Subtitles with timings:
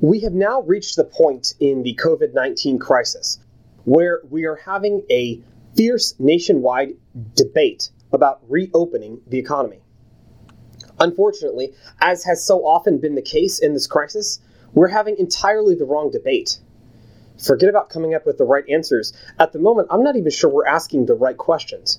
[0.00, 3.40] We have now reached the point in the COVID 19 crisis
[3.84, 5.42] where we are having a
[5.74, 6.94] fierce nationwide
[7.34, 9.80] debate about reopening the economy.
[11.00, 14.40] Unfortunately, as has so often been the case in this crisis,
[14.72, 16.60] we're having entirely the wrong debate.
[17.44, 19.12] Forget about coming up with the right answers.
[19.38, 21.98] At the moment, I'm not even sure we're asking the right questions.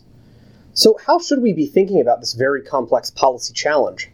[0.74, 4.10] So, how should we be thinking about this very complex policy challenge?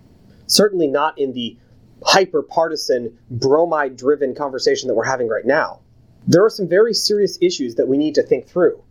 [0.48, 1.58] Certainly not in the
[2.06, 5.80] hyper partisan, bromide driven conversation that we're having right now.
[6.28, 8.82] There are some very serious issues that we need to think through.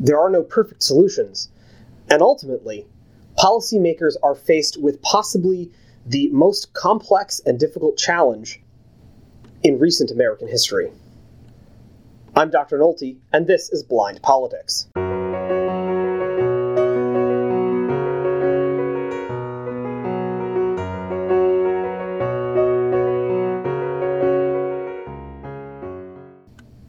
[0.00, 1.50] There are no perfect solutions.
[2.10, 2.86] And ultimately,
[3.38, 5.70] policymakers are faced with possibly
[6.06, 8.60] the most complex and difficult challenge
[9.62, 10.90] in recent American history.
[12.34, 12.78] I'm Dr.
[12.78, 14.88] Nolte, and this is Blind Politics.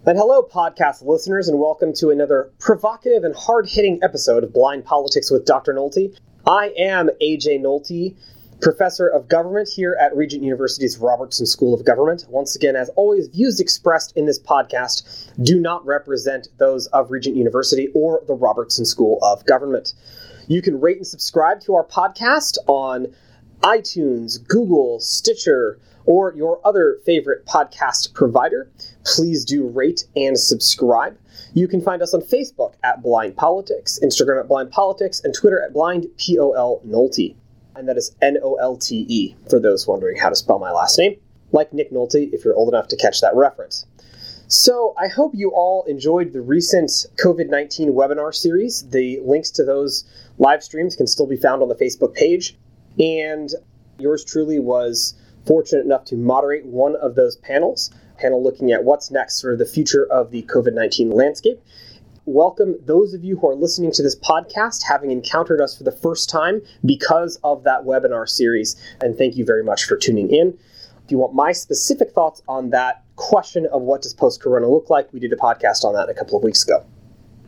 [0.07, 4.85] And hello, podcast listeners, and welcome to another provocative and hard hitting episode of Blind
[4.85, 5.73] Politics with Dr.
[5.73, 6.15] Nolte.
[6.45, 8.15] I am AJ Nolte,
[8.61, 12.23] professor of government here at Regent University's Robertson School of Government.
[12.29, 17.35] Once again, as always, views expressed in this podcast do not represent those of Regent
[17.35, 19.95] University or the Robertson School of Government.
[20.47, 23.07] You can rate and subscribe to our podcast on
[23.61, 28.69] iTunes, Google, Stitcher, or your other favorite podcast provider.
[29.05, 31.17] Please do rate and subscribe.
[31.53, 35.61] You can find us on Facebook at Blind Politics, Instagram at Blind Politics, and Twitter
[35.61, 37.35] at Blind POL Nolte.
[37.75, 40.71] And that is N O L T E for those wondering how to spell my
[40.71, 41.17] last name,
[41.51, 43.85] like Nick Nolte if you're old enough to catch that reference.
[44.47, 46.91] So, I hope you all enjoyed the recent
[47.23, 48.87] COVID 19 webinar series.
[48.89, 50.05] The links to those
[50.37, 52.55] live streams can still be found on the Facebook page.
[52.99, 53.49] And
[53.99, 55.15] yours truly was
[55.45, 59.65] fortunate enough to moderate one of those panels, panel looking at what's next for the
[59.65, 61.61] future of the COVID 19 landscape.
[62.25, 65.91] Welcome those of you who are listening to this podcast, having encountered us for the
[65.91, 70.57] first time because of that webinar series, and thank you very much for tuning in.
[71.03, 74.89] If you want my specific thoughts on that question of what does post corona look
[74.89, 76.83] like, we did a podcast on that a couple of weeks ago.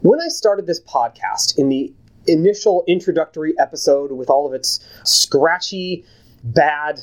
[0.02, 1.92] When I started this podcast in the
[2.28, 6.06] initial introductory episode with all of its scratchy,
[6.44, 7.02] bad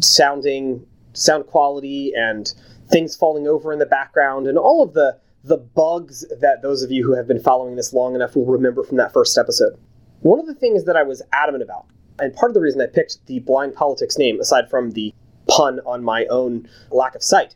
[0.00, 2.52] sounding sound quality and
[2.90, 6.90] things falling over in the background and all of the the bugs that those of
[6.90, 9.78] you who have been following this long enough will remember from that first episode.
[10.20, 11.84] One of the things that I was adamant about,
[12.18, 15.12] and part of the reason I picked the blind politics name, aside from the
[15.46, 17.54] pun on my own lack of sight,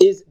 [0.00, 0.22] is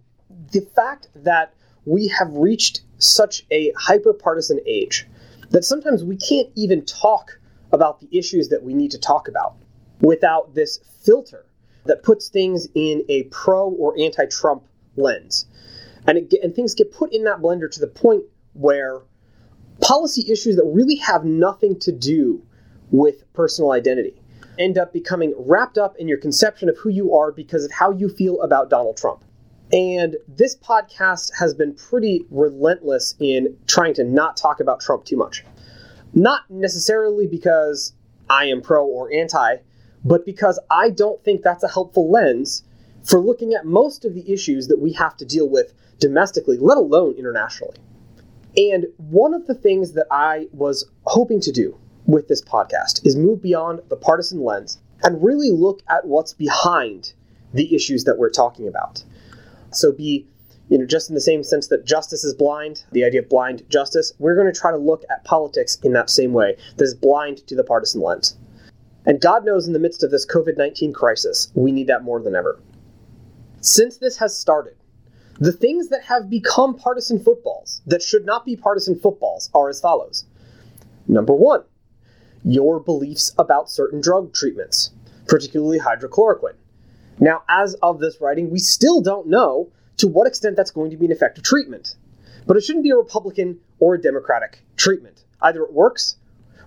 [0.54, 1.54] the fact that
[1.86, 5.06] we have reached such a hyper partisan age
[5.54, 7.40] that sometimes we can't even talk
[7.72, 9.56] about the issues that we need to talk about
[10.02, 11.46] without this filter
[11.86, 14.64] that puts things in a pro or anti Trump
[14.96, 15.46] lens.
[16.06, 19.02] And, it, and things get put in that blender to the point where
[19.80, 22.44] policy issues that really have nothing to do
[22.92, 24.20] with personal identity
[24.60, 27.92] end up becoming wrapped up in your conception of who you are because of how
[27.92, 29.24] you feel about Donald Trump.
[29.74, 35.18] And this podcast has been pretty relentless in trying to not talk about Trump too
[35.18, 35.44] much.
[36.14, 37.94] Not necessarily because
[38.30, 39.58] I am pro or anti,
[40.06, 42.64] but because I don't think that's a helpful lens
[43.04, 46.78] for looking at most of the issues that we have to deal with domestically, let
[46.78, 47.78] alone internationally.
[48.56, 51.76] And one of the things that I was hoping to do
[52.06, 57.14] with this podcast is move beyond the partisan lens and really look at what's behind
[57.56, 59.04] the issues that we're talking about.
[59.78, 60.28] So be
[60.70, 63.64] you know, just in the same sense that justice is blind, the idea of blind
[63.70, 66.96] justice, we're going to try to look at politics in that same way, that is
[66.96, 68.38] blind to the partisan lens.
[69.06, 72.22] And God knows in the midst of this COVID 19 crisis, we need that more
[72.22, 72.60] than ever.
[73.60, 74.76] Since this has started,
[75.40, 79.82] the things that have become partisan footballs that should not be partisan footballs are as
[79.82, 80.26] follows.
[81.08, 81.64] Number one,
[82.44, 84.92] your beliefs about certain drug treatments,
[85.28, 86.56] particularly hydrochloroquine.
[87.20, 90.98] Now, as of this writing, we still don't know to what extent that's going to
[90.98, 91.96] be an effective treatment.
[92.46, 95.24] But it shouldn't be a Republican or a Democratic treatment.
[95.42, 96.18] Either it works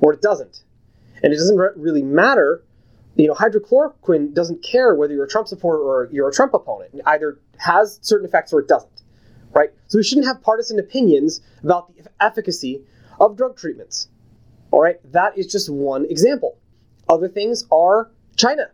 [0.00, 0.62] or it doesn't.
[1.22, 2.62] And it doesn't really matter.
[3.16, 6.90] You know, hydrochloroquine doesn't care whether you're a Trump supporter or you're a Trump opponent.
[6.94, 9.02] It either has certain effects or it doesn't,
[9.54, 9.70] right?
[9.88, 12.82] So we shouldn't have partisan opinions about the efficacy
[13.18, 14.08] of drug treatments.
[14.70, 16.58] All right, that is just one example.
[17.08, 18.70] Other things are China.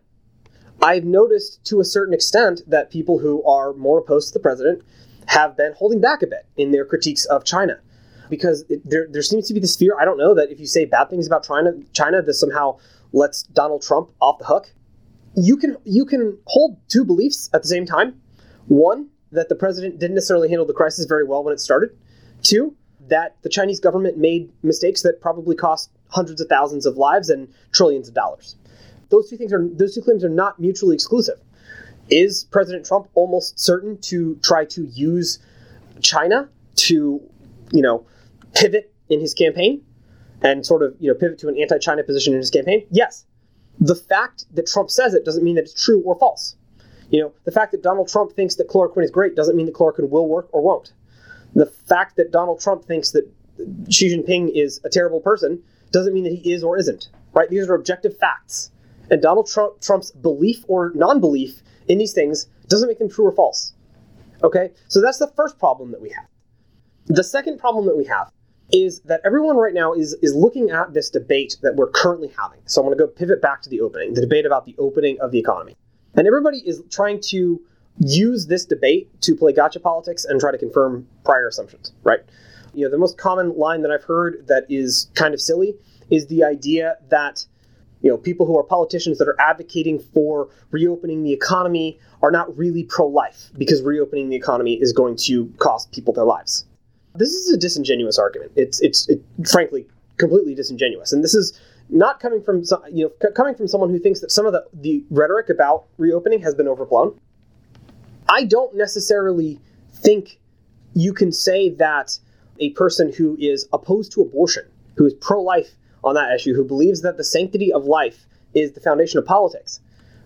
[0.83, 4.83] I've noticed to a certain extent that people who are more opposed to the president
[5.27, 7.79] have been holding back a bit in their critiques of China
[8.29, 9.95] because it, there, there seems to be this fear.
[9.97, 12.79] I don't know that if you say bad things about China, China, this somehow
[13.13, 14.73] lets Donald Trump off the hook.
[15.35, 18.21] You can you can hold two beliefs at the same time.
[18.67, 21.97] One, that the president didn't necessarily handle the crisis very well when it started.
[22.41, 22.75] Two,
[23.07, 27.47] that the Chinese government made mistakes that probably cost hundreds of thousands of lives and
[27.71, 28.57] trillions of dollars.
[29.13, 31.39] Those two things are those two claims are not mutually exclusive.
[32.09, 35.37] Is President Trump almost certain to try to use
[36.01, 36.49] China
[36.87, 37.21] to,
[37.71, 38.07] you know,
[38.55, 39.83] pivot in his campaign
[40.41, 42.87] and sort of, you know, pivot to an anti-China position in his campaign?
[42.89, 43.25] Yes.
[43.79, 46.55] The fact that Trump says it doesn't mean that it's true or false.
[47.11, 49.75] You know, the fact that Donald Trump thinks that chloroquine is great doesn't mean that
[49.75, 50.91] chloroquine will work or won't.
[51.53, 53.31] The fact that Donald Trump thinks that
[53.89, 55.61] Xi Jinping is a terrible person
[55.91, 57.09] doesn't mean that he is or isn't.
[57.33, 57.47] Right?
[57.47, 58.71] These are objective facts.
[59.13, 63.31] And Donald Trump, Trump's belief or non-belief in these things doesn't make them true or
[63.31, 63.73] false.
[64.43, 64.71] Okay?
[64.87, 66.25] So that's the first problem that we have.
[67.05, 68.31] The second problem that we have
[68.71, 72.59] is that everyone right now is is looking at this debate that we're currently having.
[72.65, 75.19] So I'm going to go pivot back to the opening, the debate about the opening
[75.21, 75.77] of the economy.
[76.15, 77.61] And everybody is trying to
[77.99, 82.21] use this debate to play gotcha politics and try to confirm prior assumptions, right?
[82.73, 85.75] You know, the most common line that I've heard that is kind of silly
[86.09, 87.45] is the idea that
[88.03, 92.55] you know people who are politicians that are advocating for reopening the economy are not
[92.55, 96.65] really pro-life because reopening the economy is going to cost people their lives.
[97.15, 98.51] This is a disingenuous argument.
[98.55, 101.59] It's it's it, frankly completely disingenuous, and this is
[101.89, 105.03] not coming from you know coming from someone who thinks that some of the, the
[105.09, 107.17] rhetoric about reopening has been overblown.
[108.29, 109.59] I don't necessarily
[109.93, 110.39] think
[110.93, 112.17] you can say that
[112.59, 114.65] a person who is opposed to abortion,
[114.95, 118.79] who is pro-life on that issue, who believes that the sanctity of life is the
[118.79, 119.79] foundation of politics,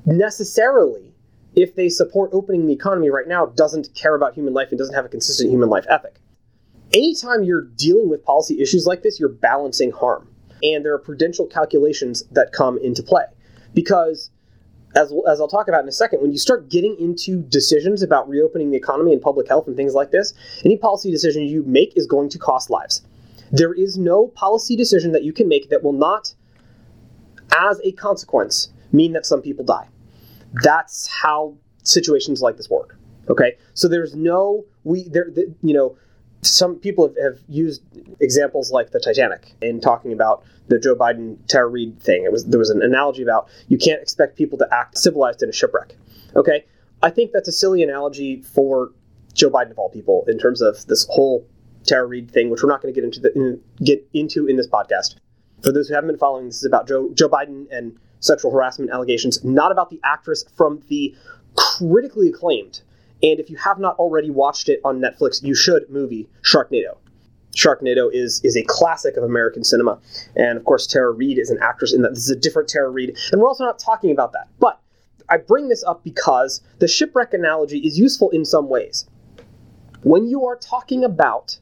[0.06, 1.14] necessarily,
[1.56, 4.96] if they support opening the economy right now, doesn't care about human life and doesn't
[4.96, 6.20] have a consistent human life ethic.
[6.94, 10.30] Anytime you're dealing with policy issues like this, you're balancing harm
[10.64, 13.26] and there are prudential calculations that come into play.
[13.74, 14.32] Because,
[14.96, 18.28] as, as I'll talk about in a second, when you start getting into decisions about
[18.30, 20.34] reopening the economy and public health and things like this,
[20.66, 23.02] any policy decision you make is going to cost lives.
[23.52, 26.34] There is no policy decision that you can make that will not,
[27.56, 29.88] as a consequence, mean that some people die.
[30.64, 32.98] That's how situations like this work.
[33.30, 35.98] Okay, so there's no we there the, you know
[36.42, 37.82] some people have, have, used
[38.20, 42.24] examples like the Titanic in talking about the Joe Biden Tara Reade thing.
[42.24, 45.50] It was there was an analogy about you can't expect people to act civilized in
[45.50, 45.96] a shipwreck.
[46.36, 46.66] Okay,
[47.02, 48.92] I think that's a silly analogy for
[49.34, 51.46] Joe Biden of all people in terms of this whole
[51.88, 54.58] Tara Reade thing, which we're not going to get into the, in, get into in
[54.58, 55.16] this podcast.
[55.64, 58.92] For those who haven't been following, this is about Joe Joe Biden and sexual harassment
[58.92, 61.16] allegations, not about the actress from the
[61.56, 62.82] critically acclaimed
[63.24, 66.98] and if you have not already watched it on Netflix, you should movie Sharknado.
[67.56, 70.00] Sharknado is is a classic of American cinema,
[70.36, 72.14] and of course Tara Reid is an actress in that.
[72.14, 74.48] This is a different Tara Reade, and we're also not talking about that.
[74.60, 74.80] But
[75.30, 79.08] I bring this up because the shipwreck analogy is useful in some ways.
[80.04, 81.58] When you are talking about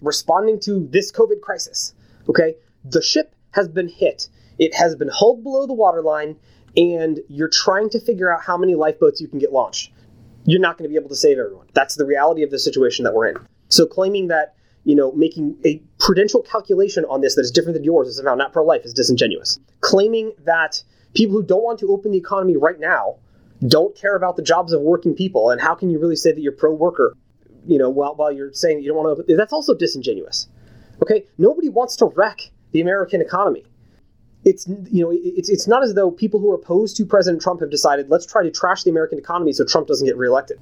[0.00, 1.94] responding to this COVID crisis,
[2.28, 2.54] okay,
[2.84, 4.28] the ship has been hit.
[4.58, 6.36] It has been hulled below the waterline,
[6.76, 9.92] and you're trying to figure out how many lifeboats you can get launched
[10.48, 11.66] you're not going to be able to save everyone.
[11.74, 13.36] That's the reality of the situation that we're in.
[13.68, 14.54] So claiming that,
[14.84, 18.34] you know, making a prudential calculation on this that is different than yours is somehow
[18.34, 19.60] not pro-life is disingenuous.
[19.80, 20.82] Claiming that
[21.14, 23.16] people who don't want to open the economy right now
[23.66, 26.40] don't care about the jobs of working people, and how can you really say that
[26.40, 27.14] you're pro-worker,
[27.68, 30.48] you know, while, while you're saying you don't want to that's also disingenuous.
[31.02, 31.24] Okay?
[31.38, 33.64] Nobody wants to wreck the American economy
[34.44, 37.60] it's you know it's it's not as though people who are opposed to President Trump
[37.60, 40.58] have decided let's try to trash the American economy so Trump doesn't get reelected.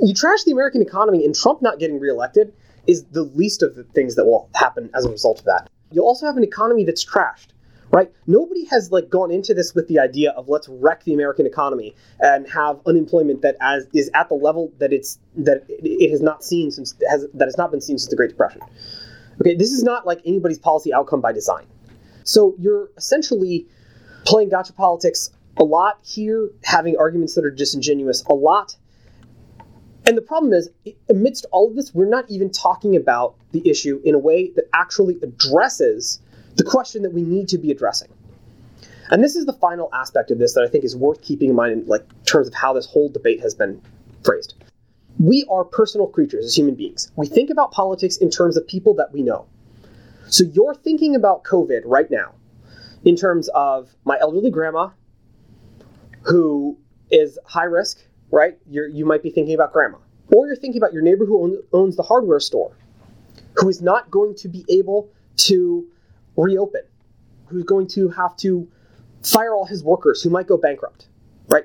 [0.00, 2.52] You trash the American economy and Trump not getting reelected
[2.86, 5.68] is the least of the things that will happen as a result of that.
[5.90, 7.48] You'll also have an economy that's trashed,
[7.90, 8.12] right?
[8.26, 11.94] Nobody has like gone into this with the idea of let's wreck the American economy
[12.20, 16.44] and have unemployment that as is at the level that it's that it has not
[16.44, 18.62] seen since has that has not been seen since the Great Depression.
[19.40, 21.66] Okay, this is not like anybody's policy outcome by design.
[22.24, 23.66] So you're essentially
[24.24, 28.76] playing gotcha politics a lot here, having arguments that are disingenuous a lot.
[30.04, 30.70] And the problem is,
[31.08, 34.68] amidst all of this, we're not even talking about the issue in a way that
[34.72, 36.20] actually addresses
[36.56, 38.08] the question that we need to be addressing.
[39.10, 41.56] And this is the final aspect of this that I think is worth keeping in
[41.56, 43.80] mind in like terms of how this whole debate has been
[44.24, 44.54] phrased.
[45.18, 47.12] We are personal creatures as human beings.
[47.16, 49.46] We think about politics in terms of people that we know.
[50.28, 52.34] So you're thinking about COVID right now
[53.04, 54.90] in terms of my elderly grandma
[56.22, 56.76] who
[57.10, 58.58] is high risk, right?
[58.68, 59.98] You're, you might be thinking about grandma.
[60.34, 62.76] Or you're thinking about your neighbor who own, owns the hardware store
[63.54, 65.86] who is not going to be able to
[66.36, 66.82] reopen,
[67.46, 68.68] who's going to have to
[69.22, 71.08] fire all his workers, who might go bankrupt,
[71.48, 71.64] right?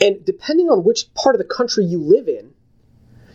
[0.00, 2.52] And depending on which part of the country you live in,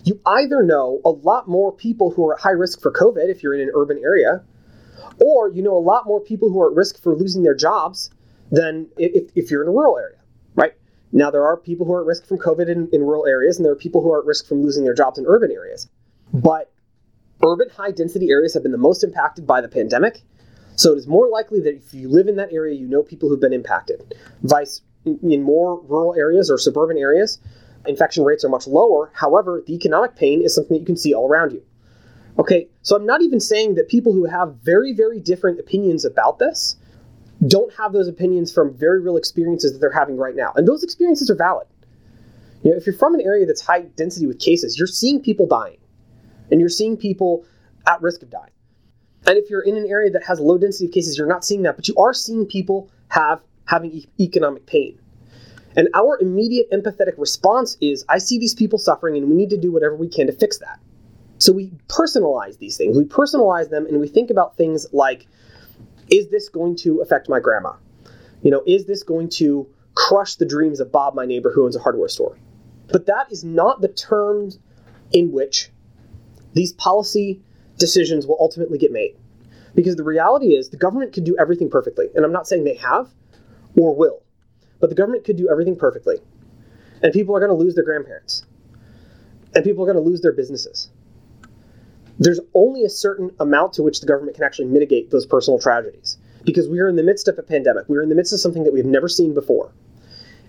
[0.04, 3.44] you either know a lot more people who are at high risk for COVID if
[3.44, 4.44] you're in an urban area,
[5.20, 8.10] or you know a lot more people who are at risk for losing their jobs
[8.52, 10.18] than if, if you're in a rural area,
[10.56, 10.74] right?
[11.12, 13.66] Now, there are people who are at risk from COVID in, in rural areas, and
[13.66, 15.90] there are people who are at risk from losing their jobs in urban areas.
[16.34, 16.72] But
[17.46, 20.22] urban high density areas have been the most impacted by the pandemic.
[20.76, 23.30] So it is more likely that if you live in that area, you know people
[23.30, 24.16] who've been impacted.
[24.44, 27.40] Vice in more rural areas or suburban areas,
[27.88, 29.12] infection rates are much lower.
[29.14, 31.64] However, the economic pain is something that you can see all around you.
[32.40, 36.40] Okay, so I'm not even saying that people who have very, very different opinions about
[36.40, 36.78] this
[37.48, 40.54] don't have those opinions from very real experiences that they're having right now.
[40.56, 41.68] And those experiences are valid.
[42.64, 45.48] You know, if you're from an area that's high density with cases, you're seeing people
[45.48, 45.78] dying.
[46.52, 47.46] And you're seeing people
[47.88, 48.51] at risk of dying.
[49.32, 51.62] And if you're in an area that has low density of cases, you're not seeing
[51.62, 55.00] that, but you are seeing people have having economic pain.
[55.78, 59.58] And our immediate empathetic response is I see these people suffering and we need to
[59.58, 60.82] do whatever we can to fix that.
[61.38, 62.98] So we personalize these things.
[62.98, 65.28] We personalize them and we think about things like
[66.10, 67.76] is this going to affect my grandma?
[68.44, 71.78] You know, is this going to crush the dreams of Bob, my neighbor who owns
[71.78, 72.38] a hardware store?
[72.90, 74.60] But that is not the terms
[75.14, 75.72] in which
[76.54, 77.40] these policy
[77.78, 79.16] decisions will ultimately get made.
[79.76, 82.08] Because the reality is the government could do everything perfectly.
[82.16, 83.10] And I'm not saying they have
[83.78, 84.22] or will,
[84.80, 86.18] but the government could do everything perfectly.
[87.02, 88.46] And people are going to lose their grandparents.
[89.56, 90.92] And people are going to lose their businesses
[92.20, 96.18] there's only a certain amount to which the government can actually mitigate those personal tragedies.
[96.44, 97.88] Because we are in the midst of a pandemic.
[97.88, 99.72] We are in the midst of something that we've never seen before.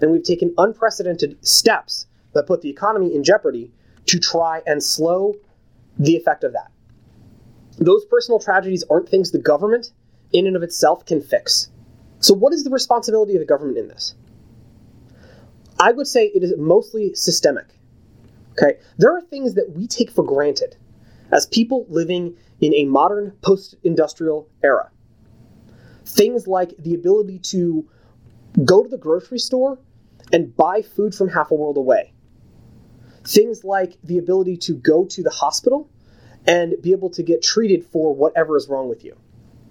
[0.00, 3.70] And we've taken unprecedented steps that put the economy in jeopardy
[4.06, 5.34] to try and slow
[5.98, 6.71] the effect of that.
[7.78, 9.92] Those personal tragedies aren't things the government,
[10.32, 11.70] in and of itself, can fix.
[12.20, 14.14] So, what is the responsibility of the government in this?
[15.78, 17.66] I would say it is mostly systemic.
[18.52, 18.78] Okay?
[18.98, 20.76] There are things that we take for granted
[21.32, 24.90] as people living in a modern post industrial era.
[26.04, 27.88] Things like the ability to
[28.64, 29.78] go to the grocery store
[30.32, 32.12] and buy food from half a world away.
[33.24, 35.88] Things like the ability to go to the hospital
[36.46, 39.16] and be able to get treated for whatever is wrong with you.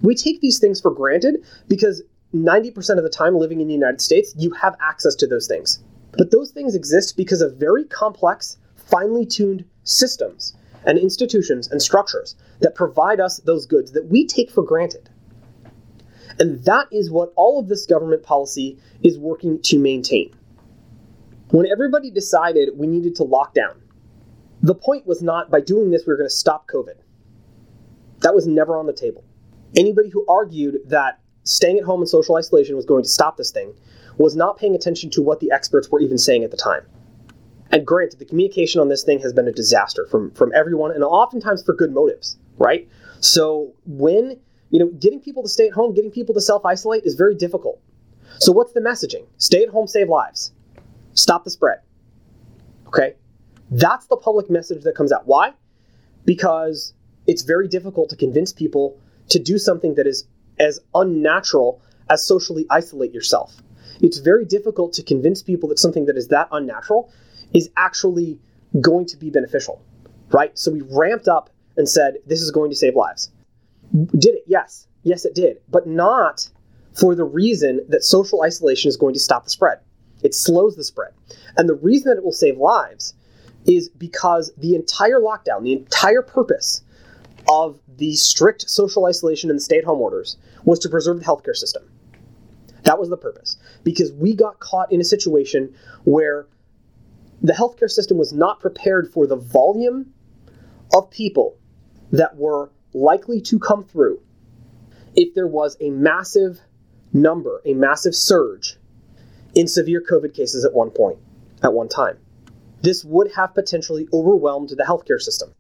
[0.01, 2.01] We take these things for granted because
[2.33, 5.83] 90% of the time living in the United States, you have access to those things.
[6.17, 12.35] But those things exist because of very complex, finely tuned systems and institutions and structures
[12.59, 15.09] that provide us those goods that we take for granted.
[16.39, 20.33] And that is what all of this government policy is working to maintain.
[21.49, 23.80] When everybody decided we needed to lock down,
[24.61, 26.95] the point was not by doing this we were going to stop COVID.
[28.19, 29.23] That was never on the table.
[29.75, 33.51] Anybody who argued that staying at home and social isolation was going to stop this
[33.51, 33.73] thing
[34.17, 36.83] was not paying attention to what the experts were even saying at the time.
[37.71, 41.03] And granted, the communication on this thing has been a disaster from from everyone, and
[41.03, 42.87] oftentimes for good motives, right?
[43.21, 44.39] So when
[44.69, 47.33] you know getting people to stay at home, getting people to self isolate is very
[47.33, 47.79] difficult.
[48.39, 49.25] So what's the messaging?
[49.37, 50.51] Stay at home, save lives,
[51.13, 51.79] stop the spread.
[52.87, 53.15] Okay,
[53.71, 55.25] that's the public message that comes out.
[55.25, 55.53] Why?
[56.25, 56.93] Because
[57.25, 58.99] it's very difficult to convince people
[59.29, 60.25] to do something that is
[60.59, 63.55] as unnatural as socially isolate yourself.
[64.01, 67.11] It's very difficult to convince people that something that is that unnatural
[67.53, 68.39] is actually
[68.79, 69.81] going to be beneficial,
[70.31, 70.57] right?
[70.57, 73.31] So we ramped up and said, this is going to save lives.
[73.93, 74.43] Did it?
[74.47, 74.87] Yes.
[75.03, 75.61] Yes, it did.
[75.69, 76.49] But not
[76.99, 79.79] for the reason that social isolation is going to stop the spread.
[80.23, 81.13] It slows the spread.
[81.57, 83.13] And the reason that it will save lives
[83.65, 86.83] is because the entire lockdown, the entire purpose
[87.49, 91.55] of the strict social isolation and stay at home orders was to preserve the healthcare
[91.55, 91.83] system.
[92.83, 93.57] That was the purpose.
[93.83, 96.47] Because we got caught in a situation where
[97.41, 100.13] the healthcare system was not prepared for the volume
[100.95, 101.57] of people
[102.11, 104.21] that were likely to come through
[105.15, 106.59] if there was a massive
[107.13, 108.77] number, a massive surge
[109.55, 111.17] in severe COVID cases at one point,
[111.63, 112.17] at one time.
[112.81, 115.53] This would have potentially overwhelmed the healthcare system.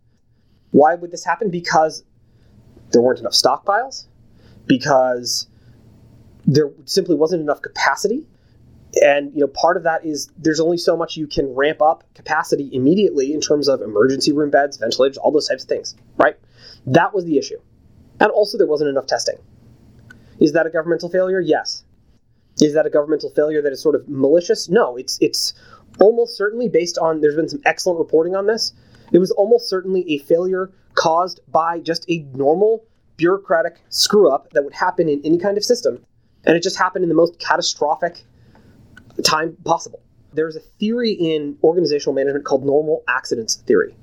[0.71, 1.49] Why would this happen?
[1.49, 2.03] Because
[2.91, 4.07] there weren't enough stockpiles,
[4.65, 5.47] because
[6.45, 8.25] there simply wasn't enough capacity
[9.01, 12.03] and you know part of that is there's only so much you can ramp up
[12.13, 16.37] capacity immediately in terms of emergency room beds ventilators all those types of things right?
[16.85, 17.59] That was the issue.
[18.19, 19.35] And also there wasn't enough testing.
[20.39, 21.39] Is that a governmental failure?
[21.39, 21.83] Yes.
[22.59, 24.69] Is that a governmental failure that is sort of malicious?
[24.69, 25.53] No it's it's
[25.99, 28.73] almost certainly based on there's been some excellent reporting on this
[29.11, 32.83] it was almost certainly a failure caused by just a normal
[33.17, 36.03] bureaucratic screw up that would happen in any kind of system
[36.45, 38.23] and it just happened in the most catastrophic
[39.23, 40.01] time possible.
[40.33, 43.95] There's a theory in organizational management called normal accidents theory.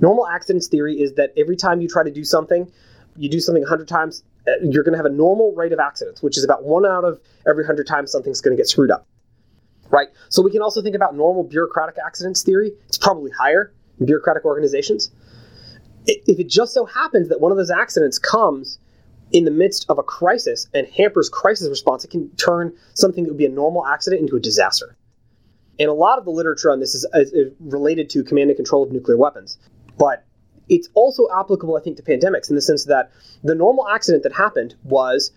[0.00, 2.70] Normal accidents theory is that every time you try to do something,
[3.16, 6.22] you do something 100 times, uh, you're going to have a normal rate of accidents,
[6.22, 9.06] which is about one out of every 100 times something's going to get screwed up.
[9.90, 10.08] Right?
[10.28, 12.72] So we can also think about normal bureaucratic accidents theory.
[12.88, 15.10] It's probably higher in bureaucratic organizations.
[16.06, 18.78] If it just so happens that one of those accidents comes
[19.32, 23.30] in the midst of a crisis and hampers crisis response, it can turn something that
[23.30, 24.96] would be a normal accident into a disaster.
[25.78, 28.82] And a lot of the literature on this is, is, related to command and control
[28.82, 29.58] of nuclear weapons.
[29.96, 30.24] But
[30.68, 33.10] it's also applicable, I think, to pandemics in the sense that
[33.44, 35.30] the normal accident that happened was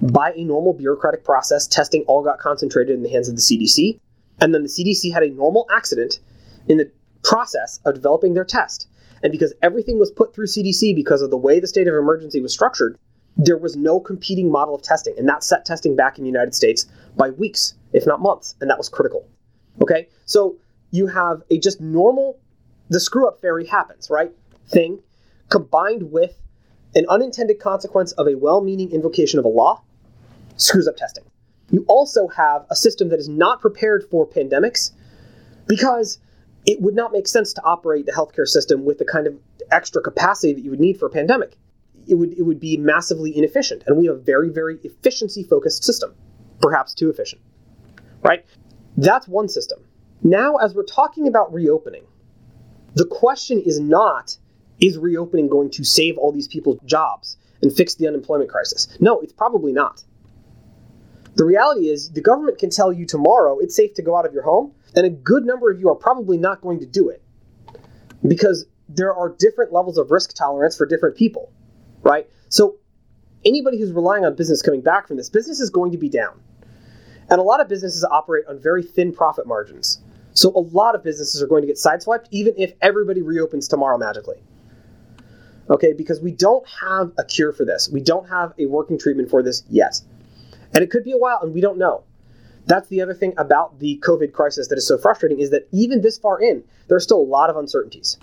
[0.00, 3.98] by a normal bureaucratic process, testing all got concentrated in the hands of the CDC.
[4.40, 6.20] And then the CDC had a normal accident
[6.68, 6.90] in the
[7.24, 8.88] process of developing their test.
[9.22, 12.40] And because everything was put through CDC because of the way the state of emergency
[12.40, 12.98] was structured,
[13.36, 15.14] there was no competing model of testing.
[15.18, 16.86] And that set testing back in the United States
[17.16, 18.54] by weeks, if not months.
[18.60, 19.26] And that was critical.
[19.82, 20.08] Okay?
[20.26, 20.56] So
[20.90, 22.38] you have a just normal,
[22.88, 24.30] the screw up fairy happens, right?
[24.68, 25.00] Thing
[25.48, 26.34] combined with
[26.94, 29.82] an unintended consequence of a well meaning invocation of a law
[30.56, 31.24] screws up testing.
[31.70, 34.92] You also have a system that is not prepared for pandemics
[35.66, 36.18] because
[36.64, 39.38] it would not make sense to operate the healthcare system with the kind of
[39.70, 41.56] extra capacity that you would need for a pandemic.
[42.06, 45.84] It would it would be massively inefficient, and we have a very very efficiency focused
[45.84, 46.14] system,
[46.60, 47.42] perhaps too efficient.
[48.22, 48.44] Right?
[48.96, 49.84] That's one system.
[50.22, 52.04] Now, as we're talking about reopening,
[52.94, 54.38] the question is not
[54.80, 58.88] is reopening going to save all these people's jobs and fix the unemployment crisis?
[59.00, 60.04] No, it's probably not.
[61.34, 64.32] The reality is, the government can tell you tomorrow it's safe to go out of
[64.32, 67.22] your home, and a good number of you are probably not going to do it
[68.26, 71.52] because there are different levels of risk tolerance for different people,
[72.02, 72.28] right?
[72.48, 72.76] So,
[73.44, 76.40] anybody who's relying on business coming back from this, business is going to be down.
[77.28, 80.00] And a lot of businesses operate on very thin profit margins.
[80.32, 83.98] So a lot of businesses are going to get sideswiped, even if everybody reopens tomorrow
[83.98, 84.36] magically.
[85.68, 87.88] Okay, because we don't have a cure for this.
[87.88, 90.00] We don't have a working treatment for this yet.
[90.72, 92.04] And it could be a while, and we don't know.
[92.66, 96.02] That's the other thing about the COVID crisis that is so frustrating is that even
[96.02, 98.18] this far in, there are still a lot of uncertainties.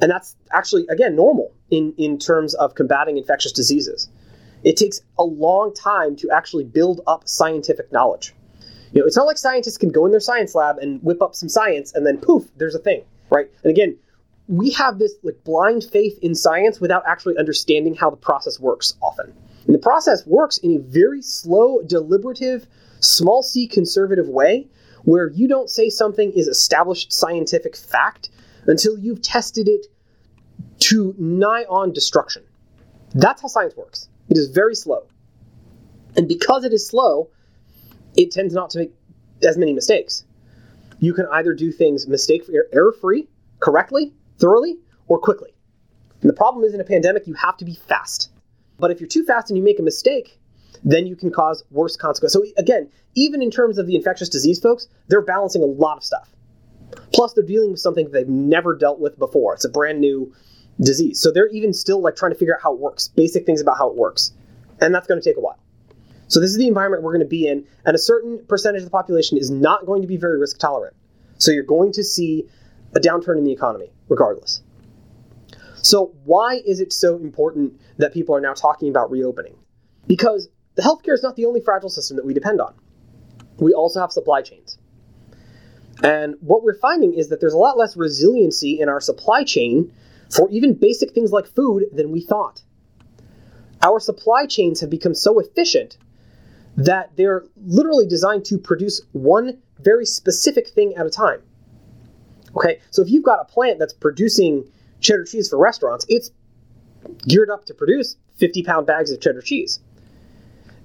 [0.00, 4.08] And that's actually, again, normal in, in terms of combating infectious diseases.
[4.64, 8.34] It takes a long time to actually build up scientific knowledge.
[8.92, 11.34] You know, it's not like scientists can go in their science lab and whip up
[11.34, 13.50] some science and then poof, there's a thing, right?
[13.62, 13.96] And again,
[14.48, 18.94] we have this like blind faith in science without actually understanding how the process works
[19.02, 19.34] often.
[19.66, 22.66] And the process works in a very slow, deliberative,
[23.00, 24.68] small c conservative way
[25.04, 28.30] where you don't say something is established scientific fact
[28.66, 29.86] until you've tested it
[30.78, 32.42] to nigh on destruction.
[33.14, 34.08] That's how science works.
[34.28, 35.06] It is very slow.
[36.16, 37.30] And because it is slow,
[38.16, 38.92] it tends not to make
[39.42, 40.24] as many mistakes.
[40.98, 43.28] You can either do things mistake error free,
[43.60, 44.76] correctly, thoroughly,
[45.08, 45.54] or quickly.
[46.20, 48.30] And the problem is in a pandemic, you have to be fast.
[48.78, 50.38] But if you're too fast and you make a mistake,
[50.84, 52.32] then you can cause worse consequences.
[52.32, 56.04] So again, even in terms of the infectious disease folks, they're balancing a lot of
[56.04, 56.28] stuff.
[57.12, 59.54] Plus, they're dealing with something they've never dealt with before.
[59.54, 60.32] It's a brand new
[60.80, 61.20] disease.
[61.20, 63.78] So they're even still like trying to figure out how it works, basic things about
[63.78, 64.32] how it works.
[64.80, 65.58] And that's going to take a while.
[66.28, 68.86] So this is the environment we're going to be in, and a certain percentage of
[68.86, 70.94] the population is not going to be very risk tolerant.
[71.38, 72.48] So you're going to see
[72.94, 74.62] a downturn in the economy, regardless.
[75.76, 79.56] So why is it so important that people are now talking about reopening?
[80.06, 82.74] Because the healthcare is not the only fragile system that we depend on.
[83.58, 84.78] We also have supply chains.
[86.02, 89.92] And what we're finding is that there's a lot less resiliency in our supply chain
[90.34, 92.62] for even basic things like food than we thought.
[93.82, 95.96] Our supply chains have become so efficient
[96.76, 101.42] that they're literally designed to produce one very specific thing at a time.
[102.56, 104.64] Okay, so if you've got a plant that's producing
[105.00, 106.30] cheddar cheese for restaurants, it's
[107.28, 109.80] geared up to produce 50 pound bags of cheddar cheese.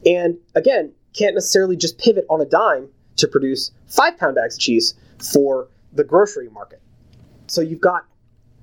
[0.05, 4.61] And again, can't necessarily just pivot on a dime to produce five pound bags of
[4.61, 4.95] cheese
[5.33, 6.81] for the grocery market.
[7.47, 8.05] So you've got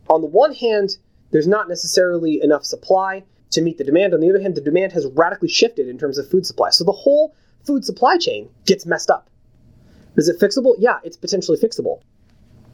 [0.08, 0.96] on the one hand,
[1.30, 4.14] there's not necessarily enough supply to meet the demand.
[4.14, 6.70] On the other hand, the demand has radically shifted in terms of food supply.
[6.70, 9.28] So the whole food supply chain gets messed up.
[10.16, 10.74] Is it fixable?
[10.78, 12.00] Yeah, it's potentially fixable.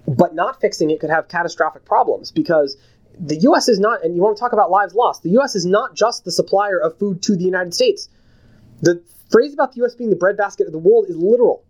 [0.07, 2.77] But not fixing it could have catastrophic problems because
[3.19, 5.65] the US is not, and you want to talk about lives lost, the US is
[5.65, 8.09] not just the supplier of food to the United States.
[8.83, 11.65] The phrase about the US being the breadbasket of the world is literal.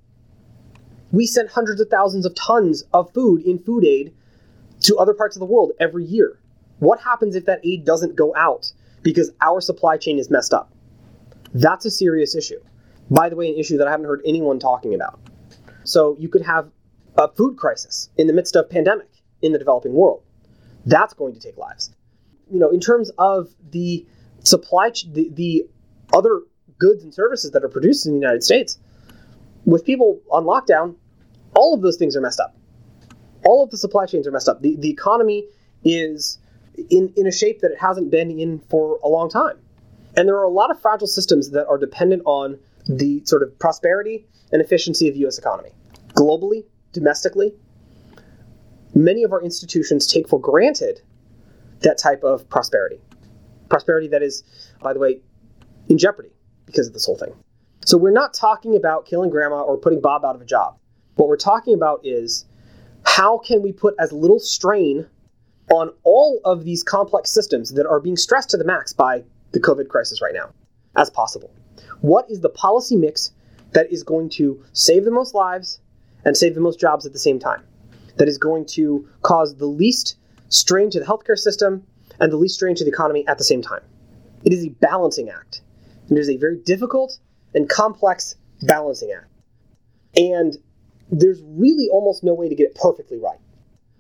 [1.13, 4.15] We send hundreds of thousands of tons of food in food aid
[4.81, 6.39] to other parts of the world every year.
[6.81, 10.73] What happens if that aid doesn't go out because our supply chain is messed up?
[11.55, 12.59] That's a serious issue.
[13.11, 15.21] By the way, an issue that I haven't heard anyone talking about.
[15.85, 16.71] So you could have
[17.17, 19.09] a food crisis in the midst of pandemic
[19.43, 20.23] in the developing world.
[20.87, 21.95] That's going to take lives.
[22.51, 24.07] You know, in terms of the
[24.41, 25.65] supply, ch- the, the
[26.13, 26.43] other
[26.79, 28.79] goods and services that are produced in the United States,
[29.65, 30.97] with people on lockdown,
[31.55, 32.57] all of those things are messed up.
[33.47, 34.61] All of the supply chains are messed up.
[34.61, 35.47] The, the economy
[35.85, 36.39] is
[36.91, 39.59] in, in a shape that it hasn't been in for a long time.
[40.17, 43.59] And there are a lot of fragile systems that are dependent on the sort of
[43.59, 45.71] prosperity and efficiency of the US economy.
[46.15, 47.53] Globally, domestically,
[48.95, 51.03] many of our institutions take for granted
[51.81, 53.01] that type of prosperity.
[53.69, 54.45] Prosperity that is,
[54.81, 55.21] by the way,
[55.89, 56.31] in jeopardy
[56.65, 57.35] because of this whole thing.
[57.85, 60.79] So we're not talking about killing grandma or putting Bob out of a job.
[61.17, 62.47] What we're talking about is
[63.05, 65.07] how can we put as little strain
[65.71, 69.61] on all of these complex systems that are being stressed to the max by the
[69.61, 70.51] COVID crisis right now
[70.97, 71.51] as possible.
[72.01, 73.33] What is the policy mix
[73.73, 75.81] that is going to save the most lives
[76.25, 77.63] and save the most jobs at the same time?
[78.17, 80.17] That is going to cause the least
[80.49, 81.87] strain to the healthcare system
[82.21, 83.83] and the least strain to the economy at the same time.
[84.45, 85.63] It is a balancing act.
[86.11, 87.19] It is a very difficult
[87.55, 89.31] and complex balancing act.
[90.17, 90.57] And
[91.11, 93.39] there's really almost no way to get it perfectly right.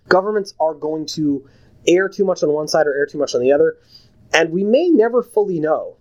[0.09, 1.49] Governments are going to
[1.87, 3.77] err too much on one side or err too much on the other,
[4.33, 5.97] and we may never fully know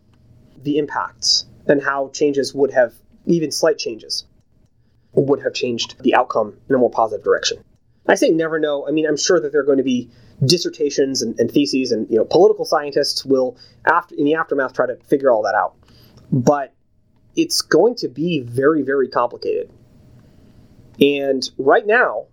[0.62, 2.94] the impacts and how changes would have,
[3.26, 4.26] even slight changes,
[5.14, 7.64] would have changed the outcome in a more positive direction.
[8.08, 8.88] I say never know.
[8.88, 10.10] I mean, I'm sure that there are going to be
[10.44, 14.88] dissertations and, and theses, and you know, political scientists will, after in the aftermath, try
[14.88, 15.76] to figure all that out.
[16.32, 16.74] But
[17.36, 19.72] it's going to be very, very complicated.
[21.00, 22.28] And right now,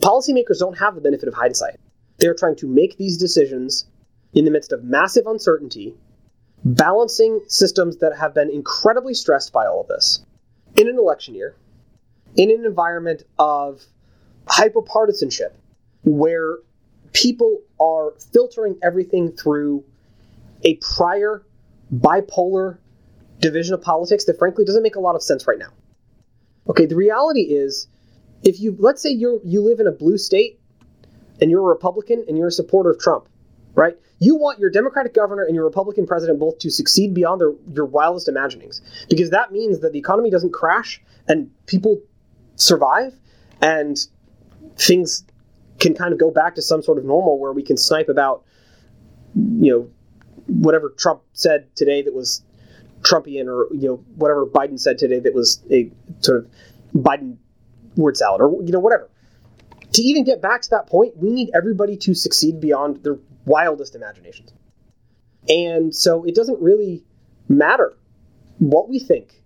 [0.00, 1.80] policymakers don't have the benefit of hindsight.
[2.18, 3.86] They're trying to make these decisions
[4.34, 5.94] in the midst of massive uncertainty,
[6.64, 10.24] balancing systems that have been incredibly stressed by all of this.
[10.76, 11.56] In an election year,
[12.36, 13.82] in an environment of
[14.46, 15.52] hyperpartisanship,
[16.04, 16.58] where
[17.12, 19.84] people are filtering everything through
[20.62, 21.44] a prior
[21.92, 22.78] bipolar
[23.40, 25.70] division of politics that frankly doesn't make a lot of sense right now.
[26.68, 27.88] Okay, the reality is
[28.42, 30.60] if you let's say you you live in a blue state
[31.40, 33.28] and you're a Republican and you're a supporter of Trump,
[33.74, 33.96] right?
[34.18, 37.86] You want your Democratic governor and your Republican president both to succeed beyond their, your
[37.86, 42.00] wildest imaginings because that means that the economy doesn't crash and people
[42.60, 43.14] survive
[43.60, 43.98] and
[44.76, 45.24] things
[45.78, 48.44] can kind of go back to some sort of normal where we can snipe about
[49.34, 49.90] you know
[50.46, 52.44] whatever Trump said today that was
[53.02, 56.50] Trumpian or you know whatever Biden said today that was a sort of
[56.94, 57.36] Biden
[57.96, 59.10] word salad or you know whatever.
[59.92, 63.96] To even get back to that point, we need everybody to succeed beyond their wildest
[63.96, 64.52] imaginations.
[65.48, 67.04] And so it doesn't really
[67.48, 67.96] matter
[68.58, 69.42] what we think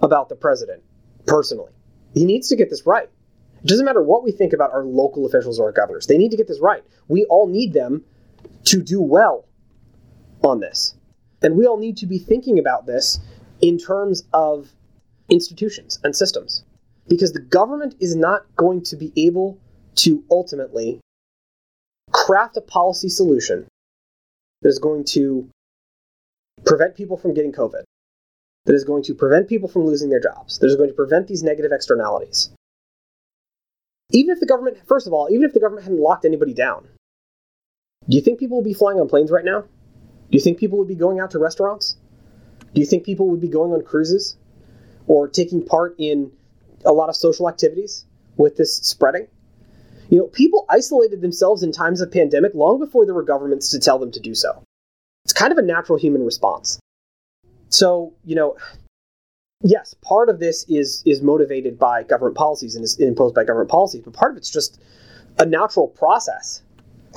[0.00, 0.82] about the president
[1.26, 1.72] personally.
[2.14, 3.08] He needs to get this right.
[3.62, 6.06] It doesn't matter what we think about our local officials or our governors.
[6.06, 6.84] They need to get this right.
[7.08, 8.04] We all need them
[8.64, 9.46] to do well
[10.44, 10.94] on this.
[11.42, 13.18] And we all need to be thinking about this
[13.60, 14.72] in terms of
[15.28, 16.64] institutions and systems.
[17.08, 19.58] Because the government is not going to be able
[19.96, 21.00] to ultimately
[22.12, 23.66] craft a policy solution
[24.62, 25.48] that is going to
[26.64, 27.82] prevent people from getting COVID,
[28.68, 31.26] that is going to prevent people from losing their jobs, that is going to prevent
[31.26, 32.50] these negative externalities.
[34.10, 36.86] Even if the government, first of all, even if the government hadn't locked anybody down,
[38.06, 39.62] do you think people would be flying on planes right now?
[39.62, 41.96] Do you think people would be going out to restaurants?
[42.74, 44.36] Do you think people would be going on cruises
[45.06, 46.30] or taking part in
[46.84, 48.04] a lot of social activities
[48.36, 49.28] with this spreading?
[50.10, 53.78] You know, people isolated themselves in times of pandemic long before there were governments to
[53.78, 54.62] tell them to do so.
[55.24, 56.78] It's kind of a natural human response.
[57.70, 58.56] So, you know,
[59.62, 63.70] yes, part of this is is motivated by government policies and is imposed by government
[63.70, 64.80] policies, but part of it's just
[65.38, 66.62] a natural process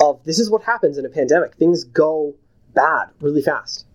[0.00, 1.54] of this is what happens in a pandemic.
[1.54, 2.34] Things go
[2.74, 3.86] bad really fast.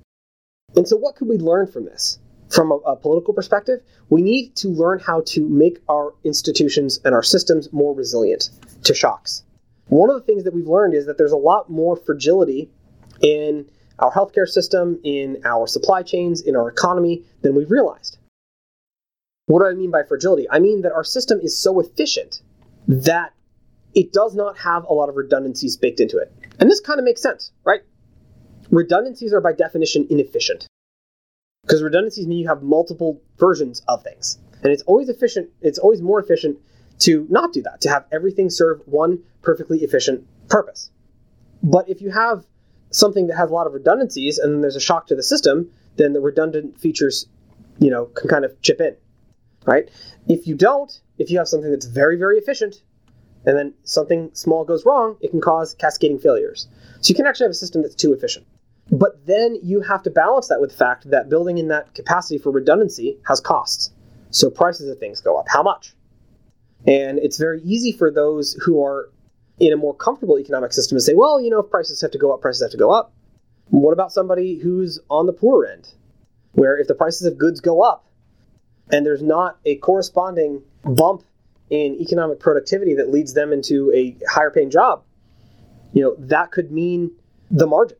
[0.76, 2.20] And so, what could we learn from this?
[2.50, 7.14] From a, a, political perspective, we need to learn how to make our institutions and
[7.14, 8.52] our systems more resilient
[8.84, 9.44] to shocks.
[9.88, 12.70] One of the things that we've learned is that there's a lot more fragility
[13.22, 18.18] in our healthcare system, in our supply chains, in our economy than we've realized.
[19.48, 20.48] What do I mean by fragility?
[20.50, 22.42] I mean that our system is so efficient
[22.88, 23.34] that
[23.96, 26.34] it does not have a lot of redundancies baked into it.
[26.60, 27.82] And this kind of makes sense, right?
[28.72, 30.68] redundancies are by definition inefficient.
[31.64, 34.38] Because redundancies mean you have multiple versions of things.
[34.64, 36.58] And it's always efficient, it's always more efficient
[37.00, 40.90] to not do that, to have everything serve one perfectly efficient purpose.
[41.62, 42.46] But if you have
[42.92, 46.14] something that has a lot of redundancies and there's a shock to the system, then
[46.14, 47.28] the redundant features,
[47.80, 48.96] you know, can kind of chip in.
[49.66, 49.90] Right?
[50.28, 52.82] If you don't, if you have something that's very, very efficient,
[53.48, 56.68] And then something small goes wrong, it can cause cascading failures.
[57.00, 58.46] So you can actually have a system that's too efficient.
[58.92, 62.38] But then you have to balance that with the fact that building in that capacity
[62.38, 63.92] for redundancy has costs.
[64.32, 65.46] So prices of things go up.
[65.48, 65.96] How much?
[66.86, 69.10] And it's very easy for those who are
[69.60, 72.18] in a more comfortable economic system and say, well, you know, if prices have to
[72.18, 73.14] go up, prices have to go up.
[73.70, 75.94] What about somebody who's on the poorer end,
[76.54, 78.06] where if the prices of goods go up
[78.92, 81.24] and there's not a corresponding bump
[81.70, 85.04] in economic productivity that leads them into a higher paying job,
[85.92, 87.12] you know, that could mean
[87.52, 87.98] the margin.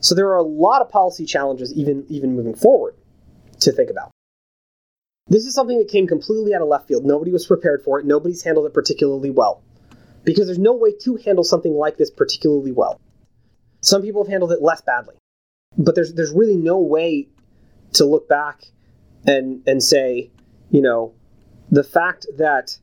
[0.00, 2.94] So there are a lot of policy challenges even even moving forward
[3.60, 4.10] to think about.
[5.28, 7.04] This is something that came completely out of left field.
[7.04, 8.06] Nobody was prepared for it.
[8.06, 9.62] Nobody's handled it particularly well.
[10.26, 13.00] Because there's no way to handle something like this particularly well.
[13.80, 15.14] Some people have handled it less badly.
[15.78, 17.28] But there's there's really no way
[17.94, 18.64] to look back
[19.26, 20.30] and and say,
[20.70, 21.14] you know,
[21.70, 22.78] the fact that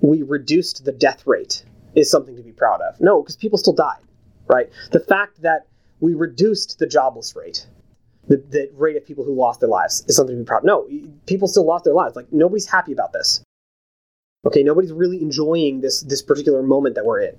[0.00, 3.00] we reduced the death rate is something to be proud of.
[3.00, 4.02] No, because people still died,
[4.48, 4.70] right?
[4.92, 5.66] The fact that
[6.00, 7.66] we reduced the jobless rate,
[8.28, 10.64] the, the rate of people who lost their lives, is something to be proud of.
[10.64, 10.88] No,
[11.26, 12.16] people still lost their lives.
[12.16, 13.42] Like, nobody's happy about this.
[14.46, 17.36] Okay, nobody's really enjoying this, this particular moment that we're in.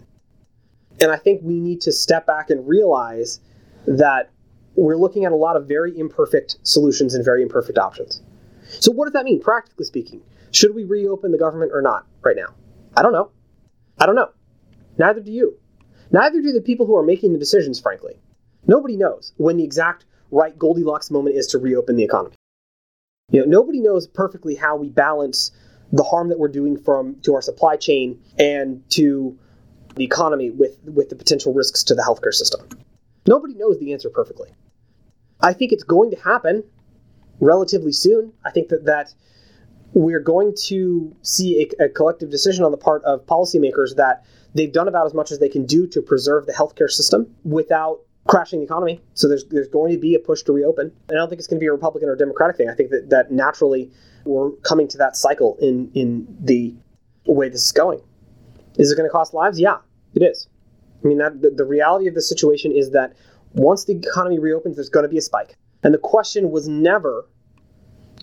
[1.00, 3.40] And I think we need to step back and realize
[3.88, 4.30] that
[4.76, 8.22] we're looking at a lot of very imperfect solutions and very imperfect options.
[8.80, 10.22] So, what does that mean, practically speaking?
[10.52, 12.54] Should we reopen the government or not right now?
[12.96, 13.32] I don't know.
[14.00, 14.30] I don't know.
[14.98, 15.58] Neither do you.
[16.12, 18.20] Neither do the people who are making the decisions, frankly.
[18.68, 22.36] Nobody knows when the exact right Goldilocks moment is to reopen the economy.
[23.32, 25.52] You know, nobody knows perfectly how we balance
[25.92, 29.38] the harm that we're doing from to our supply chain and to
[29.96, 32.68] the economy with with the potential risks to the healthcare system.
[33.28, 34.50] Nobody knows the answer perfectly.
[35.42, 36.64] I think it's going to happen
[37.40, 38.34] relatively soon.
[38.46, 39.14] I think that that
[39.94, 44.24] we're going to see a, a, collective decision on the part of policymakers that
[44.56, 48.00] they've done about as much as they can do to preserve the healthcare system without
[48.26, 49.02] crashing the economy.
[49.16, 50.94] So there's there's going to be a push to reopen.
[51.10, 52.70] And I don't think it's going to be a Republican or Democratic thing.
[52.70, 53.92] I think that, that naturally
[54.26, 56.76] we're coming to that cycle in in the
[57.26, 58.02] way this is going.
[58.76, 59.60] Is it going to cost lives?
[59.60, 59.78] Yeah,
[60.14, 60.48] it is.
[61.04, 63.14] I mean that the, the reality of the situation is that
[63.54, 65.58] once the economy reopens, there's going to be a spike.
[65.84, 67.26] And the question was never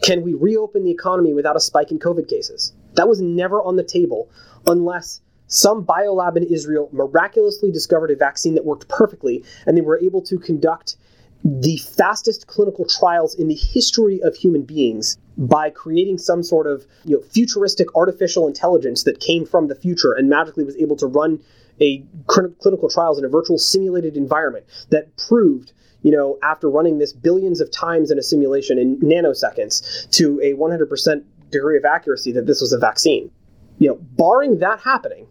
[0.02, 2.72] can we reopen the economy without a spike in COVID cases?
[2.94, 4.30] That was never on the table
[4.66, 9.98] unless some biolab in Israel miraculously discovered a vaccine that worked perfectly, and they were
[9.98, 10.96] able to conduct
[11.44, 16.86] the fastest clinical trials in the history of human beings by creating some sort of
[17.04, 21.06] you know, futuristic artificial intelligence that came from the future and magically was able to
[21.06, 21.40] run
[21.80, 25.72] a clinical trials in a virtual simulated environment that proved
[26.02, 30.54] you know, after running this billions of times in a simulation in nanoseconds to a
[30.54, 33.30] 100% degree of accuracy that this was a vaccine.
[33.78, 35.26] You know, barring that happening,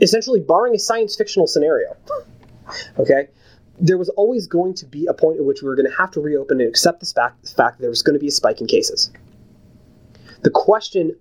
[0.00, 1.96] essentially barring a science fictional scenario,
[2.98, 3.28] okay,
[3.82, 6.12] there was always going to be a point at which we were going to have
[6.12, 8.30] to reopen and accept the fact, the fact that there was going to be a
[8.30, 9.10] spike in cases.
[10.42, 11.16] The question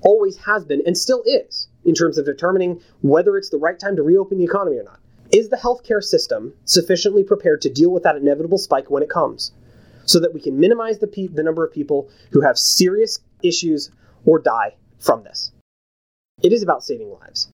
[0.00, 3.96] always has been, and still is, in terms of determining whether it's the right time
[3.96, 5.00] to reopen the economy or not.
[5.32, 9.52] Is the healthcare system sufficiently prepared to deal with that inevitable spike when it comes
[10.06, 13.90] so that we can minimize the, pe- the number of people who have serious issues
[14.24, 15.52] or die from this?
[16.42, 17.50] It is about saving lives.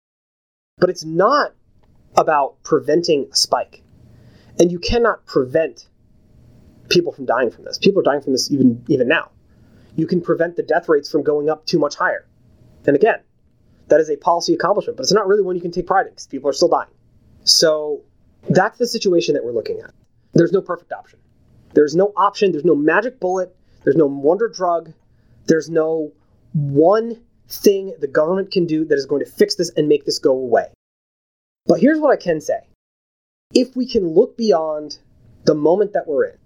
[0.79, 1.55] But it's not
[2.16, 3.83] about preventing a spike.
[4.59, 5.88] And you cannot prevent
[6.88, 7.79] people from dying from this.
[7.79, 9.31] People are dying from this even, even now.
[9.97, 12.27] You can prevent the death rates from going up too much higher.
[12.87, 13.21] And again,
[13.88, 16.12] that is a policy accomplishment, but it's not really one you can take pride in
[16.12, 16.88] because people are still dying.
[17.44, 18.03] So
[18.51, 19.92] that's the situation that we're looking at.
[20.35, 21.18] There's no perfect option.
[21.75, 24.92] There's no option, there's no magic bullet, there's no wonder drug,
[25.47, 26.12] there's no
[26.53, 30.18] one thing the government can do that is going to fix this and make this
[30.18, 30.66] go away.
[31.66, 32.61] But here's what I can say
[33.54, 34.98] if we can look beyond
[35.44, 36.38] the moment that we're in,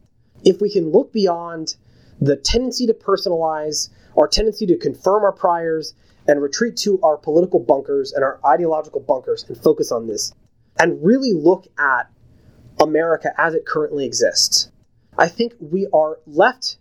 [0.44, 1.76] if we can look beyond
[2.20, 5.94] the tendency to personalize, our tendency to confirm our priors,
[6.28, 10.32] and retreat to our political bunkers and our ideological bunkers and focus on this,
[10.78, 12.08] and really look at
[12.80, 14.70] America as it currently exists,
[15.18, 16.78] I think we are left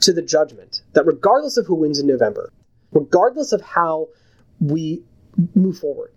[0.00, 2.52] to the judgment that regardless of who wins in November,
[2.92, 4.08] regardless of how
[4.60, 5.02] we
[5.54, 6.12] move forward,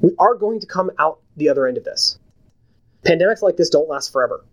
[0.00, 2.18] we are going to come out the other end of this.
[3.06, 4.44] Pandemics like this don't last forever.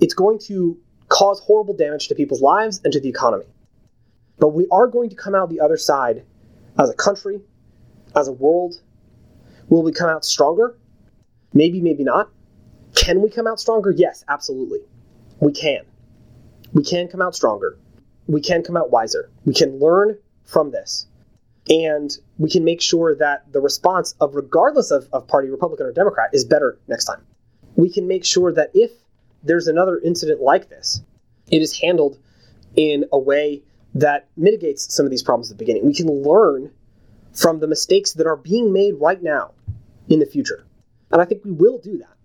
[0.00, 3.46] It's going to cause horrible damage to people's lives and to the economy.
[4.38, 6.24] But we are going to come out the other side
[6.78, 7.40] as a country,
[8.14, 8.80] as a world.
[9.68, 10.78] Will we come out stronger?
[11.52, 12.30] Maybe, maybe not.
[12.94, 13.90] Can we come out stronger?
[13.90, 14.80] Yes, absolutely.
[15.40, 15.84] We can.
[16.72, 17.78] We can come out stronger.
[18.26, 19.30] We can come out wiser.
[19.44, 21.06] We can learn from this.
[21.68, 25.92] And we can make sure that the response of regardless of, of party, Republican or
[25.92, 27.24] Democrat, is better next time.
[27.76, 28.90] We can make sure that if
[29.42, 31.02] there's another incident like this,
[31.50, 32.18] it is handled
[32.74, 33.62] in a way
[33.94, 35.86] that mitigates some of these problems at the beginning.
[35.86, 36.72] We can learn
[37.32, 39.52] from the mistakes that are being made right now
[40.08, 40.66] in the future.
[41.10, 42.16] And I think we will do that.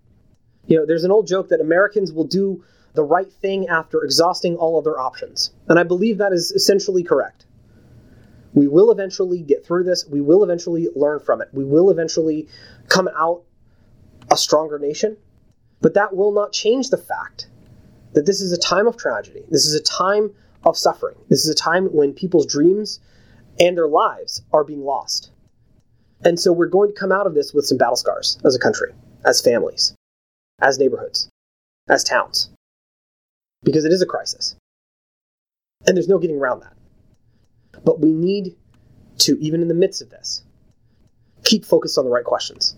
[0.66, 4.56] You know, there's an old joke that Americans will do the right thing after exhausting
[4.56, 5.52] all other options.
[5.68, 7.46] And I believe that is essentially correct.
[8.54, 10.06] We will eventually get through this.
[10.06, 11.48] We will eventually learn from it.
[11.52, 12.48] We will eventually
[12.88, 13.44] come out
[14.30, 15.16] a stronger nation.
[15.82, 17.48] But that will not change the fact
[18.14, 19.42] that this is a time of tragedy.
[19.50, 20.30] This is a time
[20.64, 21.16] of suffering.
[21.28, 23.00] This is a time when people's dreams
[23.58, 25.32] and their lives are being lost.
[26.24, 28.60] And so we're going to come out of this with some battle scars as a
[28.60, 28.92] country,
[29.24, 29.94] as families,
[30.60, 31.28] as neighborhoods,
[31.88, 32.50] as towns,
[33.64, 34.54] because it is a crisis.
[35.84, 36.74] And there's no getting around that.
[37.84, 38.56] But we need
[39.18, 40.44] to, even in the midst of this,
[41.44, 42.76] keep focused on the right questions.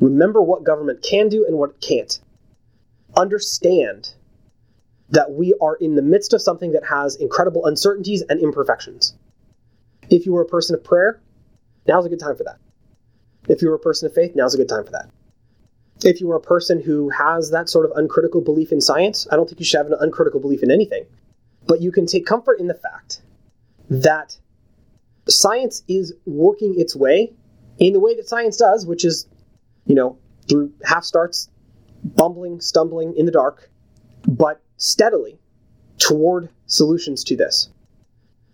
[0.00, 2.18] Remember what government can do and what it can't.
[3.16, 4.14] Understand
[5.10, 9.14] that we are in the midst of something that has incredible uncertainties and imperfections.
[10.08, 11.20] If you were a person of prayer,
[11.86, 12.58] now's a good time for that.
[13.48, 15.10] If you were a person of faith, now's a good time for that.
[16.02, 19.36] If you are a person who has that sort of uncritical belief in science, I
[19.36, 21.04] don't think you should have an uncritical belief in anything.
[21.66, 23.20] But you can take comfort in the fact
[23.90, 24.38] that
[25.28, 27.32] science is working its way
[27.78, 29.26] in the way that science does, which is,
[29.90, 30.16] you know,
[30.48, 31.48] through half starts,
[32.04, 33.68] bumbling, stumbling in the dark,
[34.24, 35.36] but steadily
[35.98, 37.70] toward solutions to this.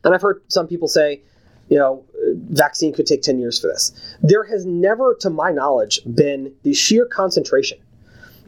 [0.03, 1.21] And I've heard some people say,
[1.69, 2.07] you know,
[2.49, 4.17] vaccine could take 10 years for this.
[4.23, 7.81] There has never, to my knowledge, been the sheer concentration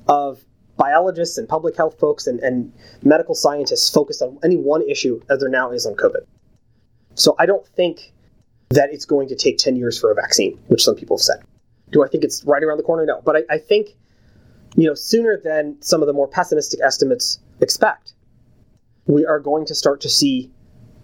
[0.08, 0.42] of
[0.78, 2.72] biologists and public health folks and, and
[3.02, 6.24] medical scientists focused on any one issue as there now is on COVID.
[7.16, 8.14] So I don't think
[8.70, 11.42] that it's going to take 10 years for a vaccine, which some people have said.
[11.90, 13.06] Do I think it's right around the corner?
[13.06, 13.22] No.
[13.24, 13.90] But I, I think,
[14.76, 18.12] you know, sooner than some of the more pessimistic estimates expect,
[19.06, 20.52] we are going to start to see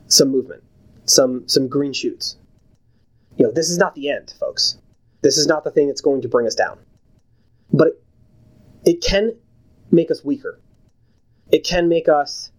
[0.09, 0.63] some movement,
[1.05, 2.37] some some green shoots.
[3.37, 4.79] You know, this is not the end, folks.
[5.23, 6.79] This is not the thing that's going to bring us down.
[7.73, 8.03] But it,
[8.85, 9.35] it can
[9.91, 10.61] make us weaker.
[11.51, 12.53] It can make us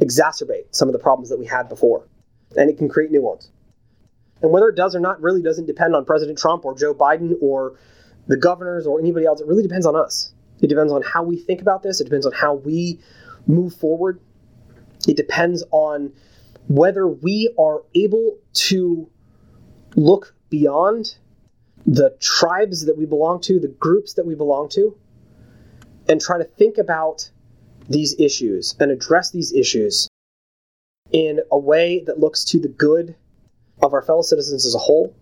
[0.00, 2.06] exacerbate some of the problems that we had before
[2.56, 3.50] and it can create new ones.
[4.42, 7.34] And whether it does or not really doesn't depend on President Trump or Joe Biden
[7.40, 7.78] or
[8.26, 9.40] the governors or anybody else.
[9.40, 10.32] It really depends on us.
[10.60, 12.00] It depends on how we think about this.
[12.00, 13.00] It depends on how we
[13.46, 14.20] move forward.
[15.06, 16.12] It depends on
[16.68, 19.08] whether we are able to
[19.96, 21.16] look beyond
[21.86, 24.96] the tribes that we belong to, the groups that we belong to,
[26.08, 27.30] and try to think about
[27.88, 30.08] these issues and address these issues
[31.10, 33.14] in a way that looks to the good
[33.82, 35.14] of our fellow citizens as a whole,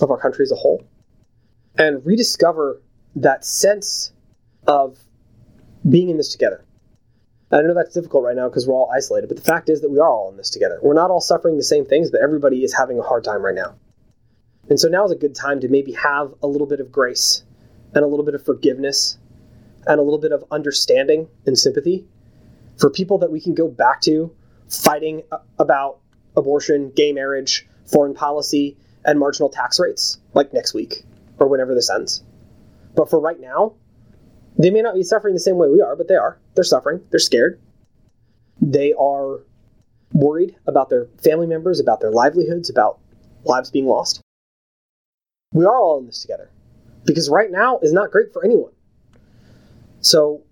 [0.00, 0.84] of our country as a whole,
[1.76, 2.82] and rediscover
[3.16, 4.12] that sense
[4.66, 4.98] of
[5.88, 6.64] being in this together.
[7.52, 9.90] I know that's difficult right now because we're all isolated, but the fact is that
[9.90, 10.78] we are all in this together.
[10.82, 13.54] We're not all suffering the same things, but everybody is having a hard time right
[13.54, 13.76] now.
[14.68, 17.44] And so now is a good time to maybe have a little bit of grace
[17.94, 19.18] and a little bit of forgiveness
[19.86, 22.06] and a little bit of understanding and sympathy
[22.78, 24.34] for people that we can go back to
[24.68, 25.22] fighting
[25.58, 25.98] about
[26.36, 31.04] abortion, gay marriage, foreign policy, and marginal tax rates, like next week
[31.38, 32.22] or whenever this ends.
[32.94, 33.74] But for right now,
[34.56, 36.38] they may not be suffering the same way we are, but they are.
[36.54, 37.00] They're suffering.
[37.10, 37.60] They're scared.
[38.60, 39.40] They are
[40.12, 43.00] worried about their family members, about their livelihoods, about
[43.44, 44.20] lives being lost.
[45.52, 46.50] We are all in this together
[47.04, 48.72] because right now is not great for anyone.
[50.00, 50.42] So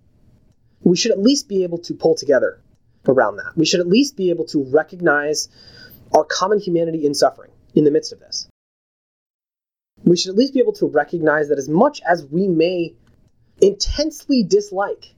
[0.82, 2.60] we should at least be able to pull together
[3.06, 3.52] around that.
[3.56, 5.48] We should at least be able to recognize
[6.14, 8.48] our common humanity in suffering in the midst of this.
[10.04, 12.94] We should at least be able to recognize that as much as we may
[13.60, 15.14] intensely dislike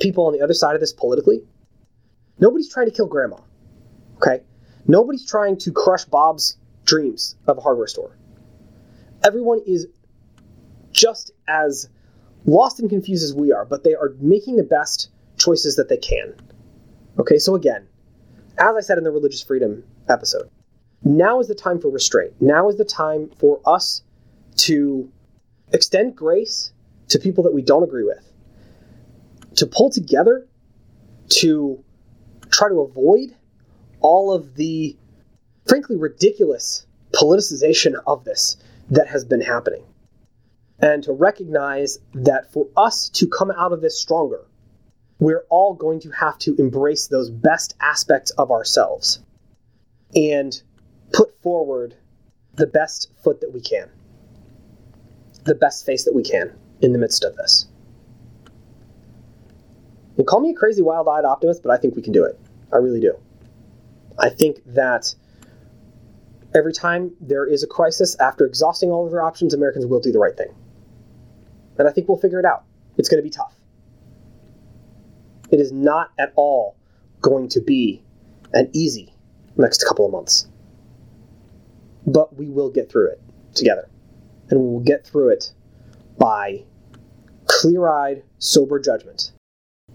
[0.00, 1.42] people on the other side of this politically,
[2.38, 3.36] nobody's trying to kill grandma.
[4.16, 4.42] Okay?
[4.86, 8.16] Nobody's trying to crush Bob's dreams of a hardware store.
[9.22, 9.86] Everyone is
[10.92, 11.88] just as
[12.46, 15.96] lost and confused as we are, but they are making the best choices that they
[15.96, 16.34] can.
[17.18, 17.86] Okay, so again,
[18.58, 20.50] as I said in the religious freedom episode,
[21.02, 22.32] now is the time for restraint.
[22.40, 24.02] Now is the time for us
[24.56, 25.10] to
[25.72, 26.72] extend grace
[27.08, 28.32] to people that we don't agree with,
[29.56, 30.46] to pull together,
[31.28, 31.82] to
[32.50, 33.36] try to avoid
[34.00, 34.96] all of the,
[35.66, 38.56] frankly, ridiculous politicization of this
[38.90, 39.84] that has been happening.
[40.78, 44.44] And to recognize that for us to come out of this stronger,
[45.18, 49.22] we're all going to have to embrace those best aspects of ourselves
[50.14, 50.62] and
[51.12, 51.94] put forward
[52.54, 53.90] the best foot that we can,
[55.44, 57.66] the best face that we can in the midst of this.
[60.16, 62.38] And call me a crazy, wild eyed optimist, but I think we can do it.
[62.72, 63.16] I really do.
[64.18, 65.14] I think that
[66.54, 70.12] every time there is a crisis, after exhausting all of our options, Americans will do
[70.12, 70.54] the right thing.
[71.78, 72.64] And I think we'll figure it out.
[72.96, 73.54] It's going to be tough.
[75.54, 76.74] It is not at all
[77.20, 78.02] going to be
[78.54, 79.14] an easy
[79.56, 80.48] next couple of months.
[82.08, 83.20] But we will get through it
[83.54, 83.88] together.
[84.50, 85.52] And we will get through it
[86.18, 86.64] by
[87.46, 89.30] clear eyed, sober judgment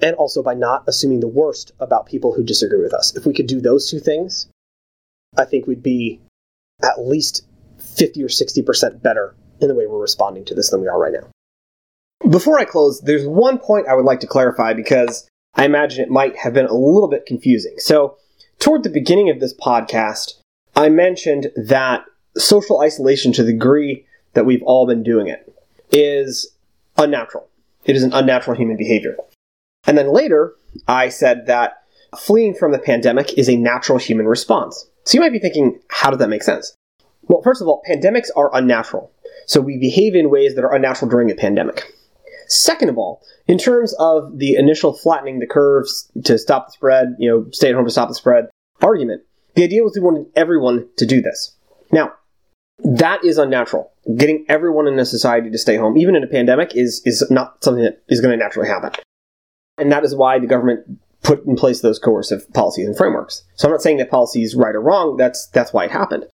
[0.02, 3.14] and also by not assuming the worst about people who disagree with us.
[3.18, 4.48] If we could do those two things,
[5.38, 6.22] I think we'd be
[6.82, 7.46] at least
[7.98, 11.12] 50 or 60% better in the way we're responding to this than we are right
[11.12, 12.30] now.
[12.30, 16.10] Before I close, there's one point I would like to clarify because I imagine it
[16.10, 17.76] might have been a little bit confusing.
[17.78, 18.18] So,
[18.60, 20.34] toward the beginning of this podcast,
[20.76, 22.06] I mentioned that
[22.38, 25.54] social isolation to the degree that we've all been doing it
[25.92, 26.54] is
[26.98, 27.48] unnatural.
[27.86, 29.18] It is an unnatural human behavior.
[29.86, 30.56] And then later,
[30.88, 31.84] I said that
[32.18, 34.88] fleeing from the pandemic is a natural human response.
[35.06, 36.76] So you might be thinking, how does that make sense?
[37.24, 39.12] Well, first of all, pandemics are unnatural.
[39.46, 41.94] So we behave in ways that are unnatural during a pandemic.
[42.50, 47.16] Second of all, in terms of the initial flattening the curves to stop the spread,
[47.20, 48.50] you know, stay at home to stop the spread
[48.82, 49.22] argument,
[49.56, 51.56] the idea was we wanted everyone to do this.
[51.92, 52.14] Now,
[52.84, 53.92] that is unnatural.
[54.16, 57.64] Getting everyone in a society to stay home, even in a pandemic, is, is not
[57.64, 58.92] something that is going to naturally happen.
[59.78, 63.44] And that is why the government put in place those coercive policies and frameworks.
[63.56, 66.26] So I'm not saying that policy is right or wrong, that's that's why it happened.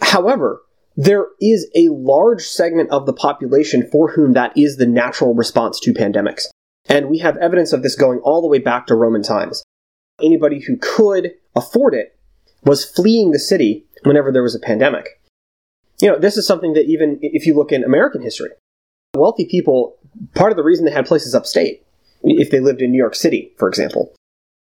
[0.00, 0.62] However,
[0.96, 5.80] there is a large segment of the population for whom that is the natural response
[5.80, 6.46] to pandemics.
[6.88, 9.62] And we have evidence of this going all the way back to Roman times.
[10.20, 12.18] Anybody who could afford it
[12.64, 15.20] was fleeing the city whenever there was a pandemic.
[16.00, 18.50] You know, this is something that even if you look in American history,
[19.14, 19.96] wealthy people,
[20.34, 21.84] part of the reason they had places upstate
[22.22, 24.14] if they lived in New York City, for example,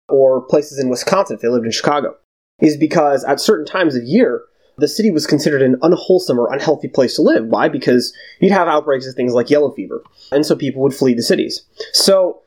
[0.08, 2.16] or places in Wisconsin if they lived in Chicago,
[2.60, 4.44] is because at certain times of year,
[4.80, 7.46] the city was considered an unwholesome or unhealthy place to live.
[7.46, 7.70] Why?
[7.70, 11.24] Because you'd have outbreaks of things like yellow fever, and so people would flee the
[11.24, 11.66] cities.
[11.94, 12.42] So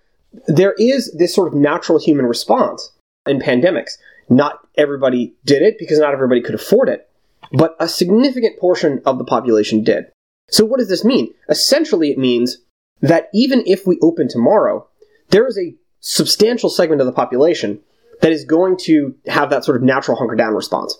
[0.47, 2.93] there is this sort of natural human response
[3.27, 3.93] in pandemics.
[4.29, 7.09] Not everybody did it because not everybody could afford it,
[7.53, 10.07] but a significant portion of the population did.
[10.49, 11.33] So what does this mean?
[11.49, 12.59] Essentially, it means
[13.01, 14.87] that even if we open tomorrow,
[15.31, 17.81] there is a substantial segment of the population
[18.21, 20.97] that is going to have that sort of natural hunker down response.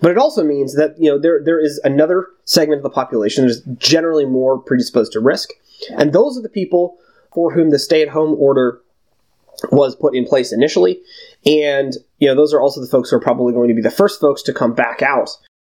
[0.00, 3.44] But it also means that you know there there is another segment of the population
[3.44, 5.50] that is generally more predisposed to risk,
[5.96, 6.98] and those are the people
[7.32, 8.80] for whom the stay-at-home order
[9.70, 11.00] was put in place initially,
[11.44, 13.90] and you know those are also the folks who are probably going to be the
[13.90, 15.30] first folks to come back out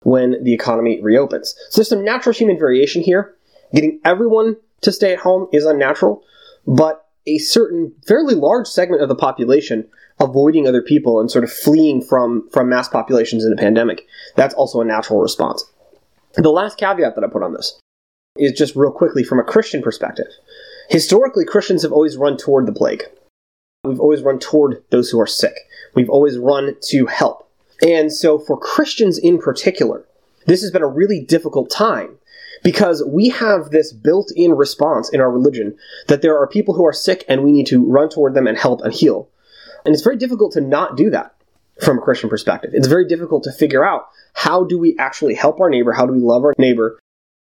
[0.01, 1.55] when the economy reopens.
[1.69, 3.35] So there's some natural human variation here.
[3.73, 6.23] Getting everyone to stay at home is unnatural,
[6.65, 9.87] but a certain fairly large segment of the population
[10.19, 14.05] avoiding other people and sort of fleeing from from mass populations in a pandemic.
[14.35, 15.63] That's also a natural response.
[16.35, 17.79] The last caveat that I put on this
[18.37, 20.27] is just real quickly from a Christian perspective.
[20.89, 23.03] Historically, Christians have always run toward the plague.
[23.83, 25.55] We've always run toward those who are sick.
[25.95, 27.49] We've always run to help.
[27.81, 30.05] And so, for Christians in particular,
[30.45, 32.17] this has been a really difficult time
[32.63, 36.85] because we have this built in response in our religion that there are people who
[36.85, 39.29] are sick and we need to run toward them and help and heal.
[39.87, 41.33] And it's very difficult to not do that
[41.81, 42.71] from a Christian perspective.
[42.73, 46.11] It's very difficult to figure out how do we actually help our neighbor, how do
[46.11, 46.99] we love our neighbor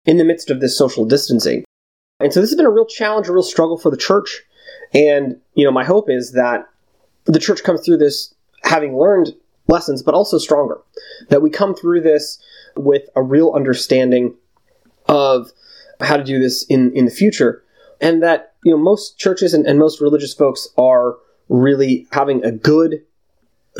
[0.05, 1.63] in the midst of this social distancing.
[2.19, 4.43] And so this has been a real challenge, a real struggle for the church.
[4.93, 6.69] And, you know, my hope is that
[7.25, 9.33] the church comes through this having learned
[9.67, 10.77] lessons, but also stronger.
[11.29, 12.37] That we come through this
[12.75, 14.35] with a real understanding
[15.07, 15.51] of
[16.01, 17.63] how to do this in, in the future.
[17.99, 21.17] And that, you know, most churches and, and most religious folks are
[21.49, 23.01] really having a good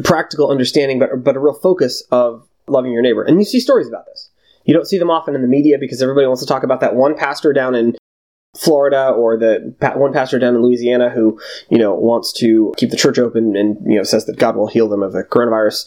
[0.03, 3.23] practical understanding, but, but a real focus of loving your neighbor.
[3.23, 4.29] And you see stories about this.
[4.65, 6.95] You don't see them often in the media because everybody wants to talk about that
[6.95, 7.95] one pastor down in
[8.57, 11.39] Florida or the one pastor down in Louisiana who,
[11.69, 14.67] you know, wants to keep the church open and, you know, says that God will
[14.67, 15.85] heal them of the coronavirus,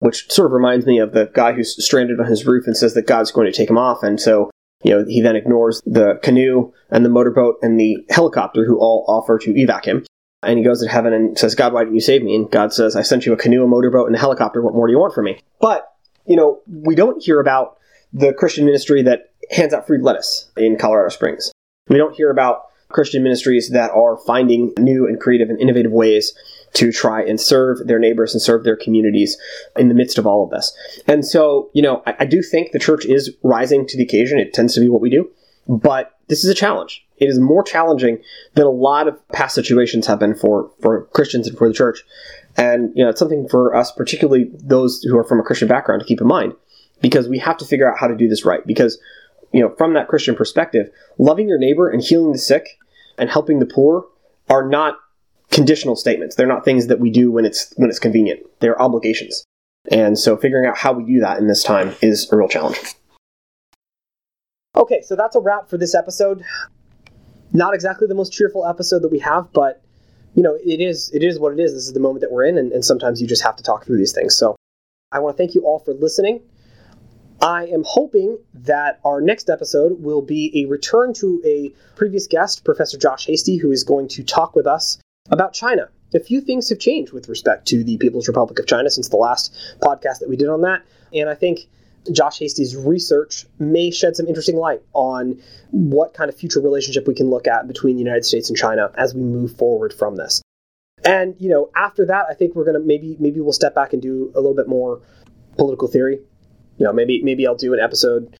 [0.00, 2.94] which sort of reminds me of the guy who's stranded on his roof and says
[2.94, 4.02] that God's going to take him off.
[4.02, 4.50] And so
[4.82, 9.04] you know, he then ignores the canoe and the motorboat and the helicopter who all
[9.08, 10.04] offer to evac him.
[10.46, 12.36] And he goes to heaven and says, God, why didn't you save me?
[12.36, 14.62] And God says, I sent you a canoe, a motorboat, and a helicopter.
[14.62, 15.40] What more do you want from me?
[15.60, 15.92] But,
[16.24, 17.78] you know, we don't hear about
[18.12, 21.50] the Christian ministry that hands out free lettuce in Colorado Springs.
[21.88, 26.32] We don't hear about Christian ministries that are finding new and creative and innovative ways
[26.74, 29.36] to try and serve their neighbors and serve their communities
[29.76, 30.76] in the midst of all of this.
[31.06, 34.38] And so, you know, I, I do think the church is rising to the occasion.
[34.38, 35.30] It tends to be what we do.
[35.68, 37.06] But this is a challenge.
[37.18, 38.18] It is more challenging
[38.54, 42.04] than a lot of past situations have been for, for Christians and for the church.
[42.56, 46.00] And, you know, it's something for us, particularly those who are from a Christian background,
[46.00, 46.54] to keep in mind
[47.00, 48.66] because we have to figure out how to do this right.
[48.66, 48.98] Because,
[49.52, 52.78] you know, from that Christian perspective, loving your neighbor and healing the sick
[53.18, 54.06] and helping the poor
[54.48, 54.96] are not
[55.50, 56.36] conditional statements.
[56.36, 58.40] They're not things that we do when it's when it's convenient.
[58.60, 59.44] They're obligations.
[59.90, 62.78] And so figuring out how we do that in this time is a real challenge.
[64.76, 66.44] Okay, so that's a wrap for this episode.
[67.52, 69.82] Not exactly the most cheerful episode that we have, but
[70.34, 71.72] you know, it is it is what it is.
[71.72, 73.86] This is the moment that we're in, and, and sometimes you just have to talk
[73.86, 74.36] through these things.
[74.36, 74.54] So
[75.10, 76.42] I want to thank you all for listening.
[77.40, 82.64] I am hoping that our next episode will be a return to a previous guest,
[82.64, 84.98] Professor Josh Hasty, who is going to talk with us
[85.30, 85.88] about China.
[86.14, 89.16] A few things have changed with respect to the People's Republic of China since the
[89.16, 90.82] last podcast that we did on that.
[91.12, 91.68] And I think
[92.12, 97.14] Josh Hasty's research may shed some interesting light on what kind of future relationship we
[97.14, 100.42] can look at between the United States and China as we move forward from this.
[101.04, 104.02] And you know, after that, I think we're gonna maybe maybe we'll step back and
[104.02, 105.02] do a little bit more
[105.56, 106.20] political theory.
[106.78, 108.36] You know, maybe maybe I'll do an episode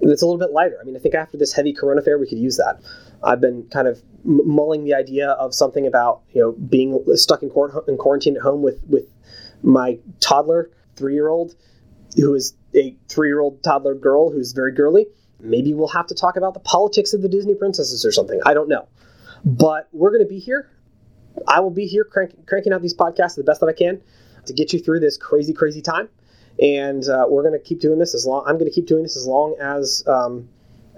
[0.00, 0.78] that's a little bit lighter.
[0.80, 2.80] I mean, I think after this heavy Corona fare, we could use that.
[3.22, 7.50] I've been kind of mulling the idea of something about you know being stuck in,
[7.88, 9.04] in quarantine at home with with
[9.62, 11.54] my toddler, three year old,
[12.16, 15.06] who is a three year old toddler girl who's very girly.
[15.40, 18.40] Maybe we'll have to talk about the politics of the Disney princesses or something.
[18.44, 18.88] I don't know.
[19.44, 20.70] But we're going to be here.
[21.48, 24.02] I will be here crank, cranking out these podcasts the best that I can
[24.46, 26.08] to get you through this crazy, crazy time.
[26.60, 28.44] And uh, we're going to keep doing this as long.
[28.46, 30.48] I'm going to keep doing this as long as um,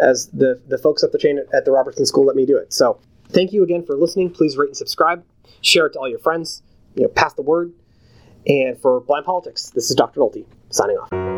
[0.00, 2.72] as the the folks up the chain at the Robertson School let me do it.
[2.72, 2.98] So
[3.28, 4.30] thank you again for listening.
[4.30, 5.24] Please rate and subscribe.
[5.60, 6.62] Share it to all your friends.
[6.96, 7.72] You know, pass the word.
[8.46, 10.18] And for Blind Politics, this is Dr.
[10.18, 11.31] Nolte 三零二